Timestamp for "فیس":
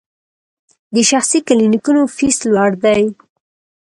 2.15-2.37